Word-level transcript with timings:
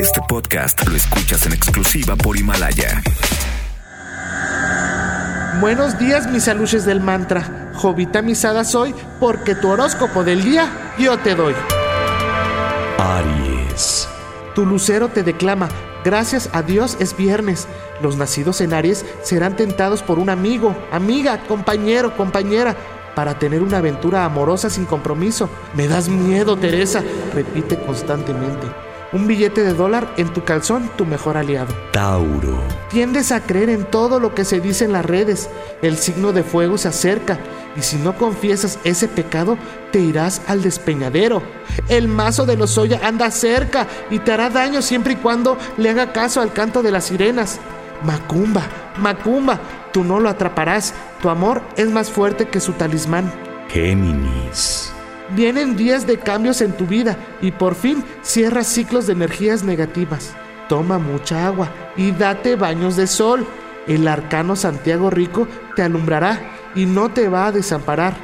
Este 0.00 0.20
podcast 0.28 0.84
lo 0.88 0.96
escuchas 0.96 1.46
en 1.46 1.52
exclusiva 1.52 2.16
por 2.16 2.36
Himalaya. 2.36 3.02
Buenos 5.60 5.96
días, 5.96 6.28
mis 6.30 6.48
aluches 6.48 6.84
del 6.84 7.00
mantra. 7.00 7.70
Jovita 7.74 8.20
misada 8.20 8.64
soy 8.64 8.94
porque 9.20 9.54
tu 9.54 9.68
horóscopo 9.68 10.24
del 10.24 10.42
día 10.42 10.92
yo 10.98 11.18
te 11.18 11.36
doy. 11.36 11.54
Aries. 12.98 14.08
Tu 14.56 14.66
lucero 14.66 15.08
te 15.08 15.22
declama. 15.22 15.68
Gracias 16.04 16.50
a 16.52 16.62
Dios 16.62 16.96
es 16.98 17.16
viernes. 17.16 17.68
Los 18.02 18.16
nacidos 18.16 18.60
en 18.62 18.74
Aries 18.74 19.04
serán 19.22 19.54
tentados 19.54 20.02
por 20.02 20.18
un 20.18 20.30
amigo, 20.30 20.74
amiga, 20.90 21.42
compañero, 21.46 22.16
compañera, 22.16 22.74
para 23.14 23.38
tener 23.38 23.62
una 23.62 23.78
aventura 23.78 24.24
amorosa 24.24 24.68
sin 24.68 24.86
compromiso. 24.86 25.48
Me 25.74 25.86
das 25.86 26.08
miedo, 26.08 26.56
Teresa, 26.56 27.04
repite 27.34 27.78
constantemente. 27.78 28.89
Un 29.12 29.26
billete 29.26 29.64
de 29.64 29.72
dólar 29.72 30.14
en 30.18 30.32
tu 30.32 30.44
calzón, 30.44 30.88
tu 30.96 31.04
mejor 31.04 31.36
aliado. 31.36 31.74
Tauro. 31.92 32.62
Tiendes 32.90 33.32
a 33.32 33.40
creer 33.40 33.68
en 33.68 33.84
todo 33.84 34.20
lo 34.20 34.34
que 34.36 34.44
se 34.44 34.60
dice 34.60 34.84
en 34.84 34.92
las 34.92 35.04
redes. 35.04 35.50
El 35.82 35.96
signo 35.96 36.32
de 36.32 36.44
fuego 36.44 36.78
se 36.78 36.88
acerca 36.88 37.38
y 37.76 37.82
si 37.82 37.96
no 37.96 38.16
confiesas 38.16 38.78
ese 38.84 39.08
pecado, 39.08 39.58
te 39.90 39.98
irás 39.98 40.42
al 40.46 40.62
despeñadero. 40.62 41.42
El 41.88 42.06
mazo 42.06 42.46
de 42.46 42.56
los 42.56 42.78
Oya 42.78 43.00
anda 43.02 43.32
cerca 43.32 43.88
y 44.10 44.20
te 44.20 44.32
hará 44.32 44.48
daño 44.48 44.80
siempre 44.80 45.14
y 45.14 45.16
cuando 45.16 45.58
le 45.76 45.90
haga 45.90 46.12
caso 46.12 46.40
al 46.40 46.52
canto 46.52 46.80
de 46.82 46.92
las 46.92 47.06
sirenas. 47.06 47.58
Macumba, 48.04 48.62
Macumba, 48.96 49.58
tú 49.92 50.04
no 50.04 50.20
lo 50.20 50.28
atraparás. 50.28 50.94
Tu 51.20 51.28
amor 51.28 51.62
es 51.76 51.90
más 51.90 52.10
fuerte 52.10 52.48
que 52.48 52.60
su 52.60 52.74
talismán. 52.74 53.32
Géminis. 53.68 54.89
Vienen 55.34 55.76
días 55.76 56.06
de 56.06 56.18
cambios 56.18 56.60
en 56.60 56.72
tu 56.72 56.86
vida 56.86 57.16
y 57.40 57.52
por 57.52 57.74
fin 57.74 58.04
cierras 58.22 58.66
ciclos 58.66 59.06
de 59.06 59.12
energías 59.12 59.62
negativas. 59.62 60.34
Toma 60.68 60.98
mucha 60.98 61.46
agua 61.46 61.68
y 61.96 62.10
date 62.10 62.56
baños 62.56 62.96
de 62.96 63.06
sol. 63.06 63.46
El 63.86 64.08
arcano 64.08 64.56
Santiago 64.56 65.08
Rico 65.08 65.46
te 65.76 65.82
alumbrará 65.82 66.40
y 66.74 66.86
no 66.86 67.10
te 67.10 67.28
va 67.28 67.46
a 67.46 67.52
desamparar. 67.52 68.14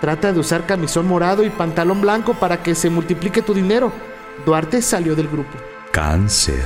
Trata 0.00 0.32
de 0.32 0.40
usar 0.40 0.66
camisón 0.66 1.06
morado 1.06 1.44
y 1.44 1.50
pantalón 1.50 2.00
blanco 2.00 2.34
para 2.34 2.62
que 2.62 2.74
se 2.74 2.90
multiplique 2.90 3.42
tu 3.42 3.54
dinero. 3.54 3.92
Duarte 4.44 4.82
salió 4.82 5.14
del 5.14 5.28
grupo. 5.28 5.56
Cáncer. 5.92 6.64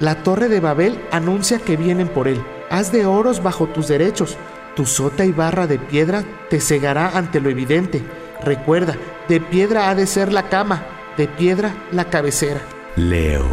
La 0.00 0.22
torre 0.22 0.48
de 0.48 0.60
Babel 0.60 1.00
anuncia 1.10 1.58
que 1.58 1.76
vienen 1.76 2.08
por 2.08 2.28
él. 2.28 2.42
Haz 2.70 2.92
de 2.92 3.06
oros 3.06 3.42
bajo 3.42 3.66
tus 3.66 3.88
derechos. 3.88 4.36
Tu 4.74 4.86
sota 4.86 5.24
y 5.24 5.32
barra 5.32 5.66
de 5.66 5.78
piedra 5.78 6.24
te 6.50 6.60
cegará 6.60 7.16
ante 7.16 7.40
lo 7.40 7.48
evidente. 7.48 8.02
Recuerda, 8.42 8.96
de 9.28 9.40
piedra 9.40 9.88
ha 9.88 9.94
de 9.94 10.06
ser 10.06 10.32
la 10.32 10.48
cama, 10.48 10.82
de 11.16 11.28
piedra 11.28 11.74
la 11.92 12.04
cabecera. 12.10 12.60
Leo. 12.96 13.44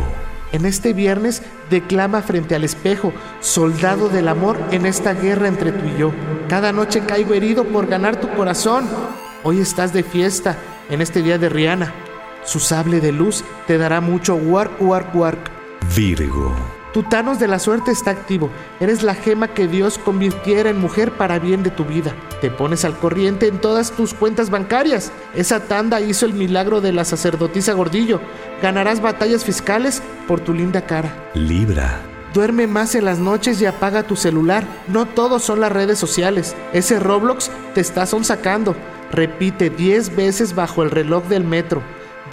En 0.51 0.65
este 0.65 0.93
viernes 0.93 1.41
declama 1.69 2.21
frente 2.21 2.55
al 2.55 2.63
espejo, 2.63 3.13
soldado 3.39 4.09
del 4.09 4.27
amor 4.27 4.57
en 4.71 4.85
esta 4.85 5.13
guerra 5.13 5.47
entre 5.47 5.71
tú 5.71 5.85
y 5.85 5.97
yo. 5.97 6.11
Cada 6.49 6.73
noche 6.73 7.01
caigo 7.05 7.33
herido 7.33 7.63
por 7.63 7.87
ganar 7.87 8.17
tu 8.17 8.29
corazón. 8.29 8.85
Hoy 9.43 9.59
estás 9.59 9.93
de 9.93 10.03
fiesta 10.03 10.57
en 10.89 11.01
este 11.01 11.21
día 11.21 11.37
de 11.37 11.47
Rihanna. 11.47 11.93
Su 12.43 12.59
sable 12.59 12.99
de 12.99 13.11
luz 13.11 13.43
te 13.65 13.77
dará 13.77 14.01
mucho 14.01 14.35
work, 14.35 14.81
work, 14.81 15.15
work. 15.15 15.51
Virgo. 15.95 16.53
Tu 16.93 17.03
Thanos 17.03 17.39
de 17.39 17.47
la 17.47 17.57
suerte 17.59 17.91
está 17.91 18.11
activo. 18.11 18.49
Eres 18.81 19.01
la 19.01 19.15
gema 19.15 19.47
que 19.47 19.67
Dios 19.67 19.97
convirtiera 19.97 20.69
en 20.69 20.81
mujer 20.81 21.11
para 21.11 21.39
bien 21.39 21.63
de 21.63 21.69
tu 21.69 21.85
vida. 21.85 22.13
Te 22.41 22.51
pones 22.51 22.83
al 22.83 22.97
corriente 22.97 23.47
en 23.47 23.59
todas 23.59 23.91
tus 23.91 24.13
cuentas 24.13 24.49
bancarias. 24.49 25.13
Esa 25.33 25.61
tanda 25.61 26.01
hizo 26.01 26.25
el 26.25 26.33
milagro 26.33 26.81
de 26.81 26.91
la 26.91 27.05
sacerdotisa 27.05 27.73
Gordillo. 27.73 28.19
Ganarás 28.61 29.01
batallas 29.01 29.45
fiscales 29.45 30.03
por 30.27 30.41
tu 30.41 30.53
linda 30.53 30.85
cara. 30.85 31.13
Libra. 31.33 32.01
Duerme 32.33 32.67
más 32.67 32.93
en 32.95 33.05
las 33.05 33.19
noches 33.19 33.61
y 33.61 33.65
apaga 33.65 34.03
tu 34.03 34.17
celular. 34.17 34.65
No 34.87 35.05
todos 35.05 35.43
son 35.43 35.61
las 35.61 35.71
redes 35.71 35.97
sociales. 35.97 36.55
Ese 36.73 36.99
Roblox 36.99 37.51
te 37.73 37.79
está 37.79 38.05
sonsacando. 38.05 38.75
Repite 39.13 39.69
10 39.69 40.15
veces 40.15 40.55
bajo 40.55 40.83
el 40.83 40.91
reloj 40.91 41.23
del 41.25 41.45
metro. 41.45 41.81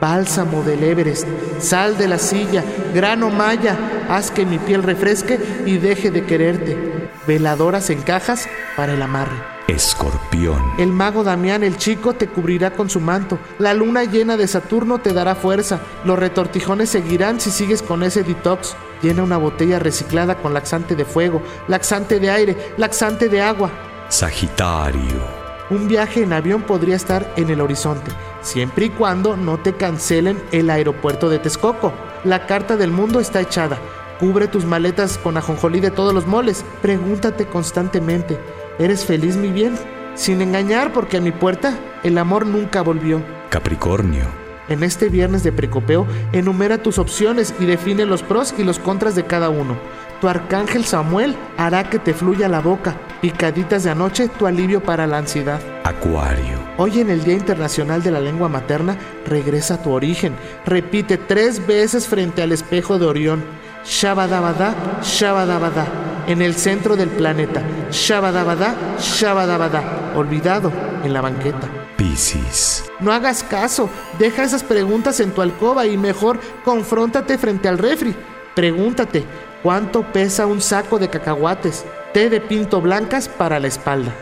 Bálsamo 0.01 0.63
del 0.63 0.85
Everest, 0.85 1.27
sal 1.59 1.99
de 1.99 2.09
la 2.09 2.19
silla, 2.19 2.63
grano 2.95 3.31
maya, 3.31 3.77
haz 4.09 4.31
que 4.31 4.47
mi 4.47 4.59
piel 4.59 4.83
refresque 4.83 5.39
y 5.67 5.79
deje 5.79 6.11
de 6.11 6.25
quererte. 6.25 7.11
Veladoras 7.27 7.91
en 7.91 8.03
cajas 8.03 8.49
para 8.77 8.95
el 8.95 9.03
amarre. 9.03 9.37
Escorpión. 9.69 10.63
El 10.79 10.93
mago 10.93 11.25
Damián 11.25 11.63
el 11.63 11.77
chico 11.77 12.15
te 12.15 12.27
cubrirá 12.27 12.71
con 12.71 12.89
su 12.89 13.01
manto. 13.01 13.39
La 13.59 13.75
luna 13.75 14.05
llena 14.05 14.39
de 14.39 14.49
Saturno 14.49 14.99
te 14.99 15.13
dará 15.13 15.35
fuerza. 15.35 15.81
Los 16.05 16.19
retortijones 16.19 16.89
seguirán 16.89 17.39
si 17.39 17.51
sigues 17.51 17.83
con 17.83 18.03
ese 18.03 18.23
detox. 18.23 18.77
Llena 19.03 19.23
una 19.23 19.37
botella 19.37 19.79
reciclada 19.79 20.37
con 20.39 20.55
laxante 20.55 20.97
de 20.97 21.05
fuego, 21.05 21.43
laxante 21.69 22.19
de 22.19 22.31
aire, 22.31 22.57
laxante 22.79 23.29
de 23.29 23.43
agua. 23.43 23.71
Sagitario. 24.09 25.38
Un 25.71 25.87
viaje 25.87 26.23
en 26.23 26.33
avión 26.33 26.63
podría 26.63 26.97
estar 26.97 27.31
en 27.37 27.51
el 27.51 27.61
horizonte, 27.61 28.11
siempre 28.41 28.87
y 28.87 28.89
cuando 28.89 29.37
no 29.37 29.59
te 29.59 29.75
cancelen 29.75 30.43
el 30.51 30.71
aeropuerto 30.71 31.29
de 31.29 31.39
Texcoco. 31.39 31.93
La 32.25 32.47
carta 32.47 32.77
del 32.77 32.91
mundo 32.91 33.21
está 33.21 33.43
echada. 33.43 33.79
Cubre 34.19 34.49
tus 34.49 34.65
maletas 34.65 35.19
con 35.19 35.37
ajonjolí 35.37 35.81
de 35.81 35.91
todos 35.91 36.15
los 36.15 36.27
moles. 36.27 36.65
Pregúntate 36.81 37.47
constantemente, 37.47 38.39
¿eres 38.79 39.05
feliz 39.05 39.37
mi 39.37 39.49
bien? 39.49 39.75
Sin 40.15 40.41
engañar 40.41 40.93
porque 40.95 41.19
a 41.19 41.21
mi 41.21 41.33
puerta 41.33 41.79
el 42.03 42.17
amor 42.17 42.47
nunca 42.47 42.81
volvió. 42.81 43.23
Capricornio. 43.51 44.25
En 44.69 44.83
este 44.83 45.09
viernes 45.09 45.43
de 45.43 45.53
precopeo, 45.53 46.07
enumera 46.33 46.83
tus 46.83 46.99
opciones 46.99 47.55
y 47.61 47.67
define 47.67 48.07
los 48.07 48.23
pros 48.23 48.55
y 48.57 48.65
los 48.65 48.79
contras 48.79 49.15
de 49.15 49.25
cada 49.25 49.51
uno. 49.51 49.77
Tu 50.21 50.29
arcángel 50.29 50.85
Samuel 50.85 51.37
hará 51.57 51.89
que 51.89 51.99
te 51.99 52.15
fluya 52.15 52.49
la 52.49 52.61
boca. 52.61 52.97
Picaditas 53.21 53.83
de 53.83 53.91
anoche, 53.91 54.29
tu 54.29 54.47
alivio 54.47 54.81
para 54.81 55.07
la 55.09 55.19
ansiedad. 55.19 55.61
Acuario. 55.83 56.61
Hoy 56.77 57.01
en 57.01 57.11
el 57.11 57.25
Día 57.25 57.35
Internacional 57.35 58.01
de 58.01 58.13
la 58.13 58.21
Lengua 58.21 58.49
Materna, 58.49 58.97
regresa 59.27 59.75
a 59.75 59.83
tu 59.83 59.91
origen. 59.91 60.37
Repite 60.65 61.17
tres 61.19 61.67
veces 61.67 62.07
frente 62.07 62.43
al 62.43 62.53
espejo 62.53 62.97
de 62.97 63.07
Orión. 63.07 63.43
Shabadabada, 63.85 65.01
Shabadabada. 65.03 65.87
En 66.29 66.43
el 66.43 66.55
centro 66.55 66.95
del 66.95 67.09
planeta. 67.09 67.61
Shabadabada, 67.91 68.77
Shabadabada. 69.01 70.13
Olvidado 70.15 70.71
en 71.03 71.13
la 71.13 71.21
banqueta. 71.21 71.69
Piscis. 71.97 72.85
No 73.01 73.13
hagas 73.13 73.43
caso, 73.43 73.91
deja 74.21 74.45
esas 74.45 74.63
preguntas 74.63 75.19
en 75.19 75.33
tu 75.33 75.43
alcoba 75.43 75.87
y 75.87 75.97
mejor 75.97 76.39
confróntate 76.65 77.37
frente 77.37 77.67
al 77.67 77.79
refri. 77.79 78.15
Pregúntate, 78.55 79.25
¿cuánto 79.65 80.03
pesa 80.13 80.47
un 80.47 80.61
saco 80.61 81.01
de 81.01 81.09
cacahuates? 81.09 81.85
Té 82.13 82.31
de 82.31 82.41
pinto 82.41 82.81
blancas 82.81 83.29
para 83.29 83.59
la 83.59 83.69
espalda. 83.69 84.13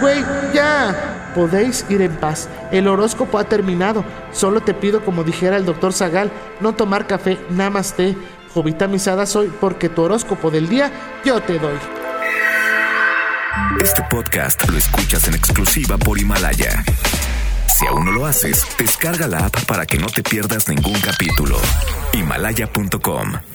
Güey, 0.00 0.24
ya. 0.52 1.32
Podéis 1.34 1.84
ir 1.88 2.00
en 2.00 2.14
paz. 2.16 2.48
El 2.70 2.88
horóscopo 2.88 3.38
ha 3.38 3.44
terminado. 3.44 4.04
Solo 4.32 4.60
te 4.60 4.72
pido, 4.72 5.04
como 5.04 5.24
dijera 5.24 5.56
el 5.56 5.64
doctor 5.64 5.92
Zagal, 5.92 6.30
no 6.60 6.74
tomar 6.74 7.06
café, 7.06 7.38
nada 7.50 7.70
más 7.70 7.94
té. 7.94 8.16
Jovita 8.54 8.86
misada 8.86 9.26
soy 9.26 9.52
porque 9.60 9.88
tu 9.88 10.02
horóscopo 10.02 10.50
del 10.50 10.68
día 10.68 10.90
yo 11.24 11.40
te 11.40 11.58
doy. 11.58 11.76
Este 13.82 14.02
podcast 14.08 14.68
lo 14.68 14.78
escuchas 14.78 15.26
en 15.28 15.34
exclusiva 15.34 15.98
por 15.98 16.18
Himalaya. 16.18 16.84
Si 17.66 17.86
aún 17.86 18.04
no 18.04 18.12
lo 18.12 18.26
haces, 18.26 18.64
descarga 18.78 19.26
la 19.26 19.46
app 19.46 19.64
para 19.66 19.86
que 19.86 19.98
no 19.98 20.06
te 20.06 20.22
pierdas 20.22 20.68
ningún 20.68 21.00
capítulo. 21.00 21.58
Himalaya.com 22.12 23.53